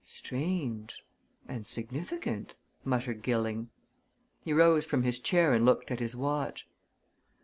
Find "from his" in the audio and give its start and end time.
4.83-5.19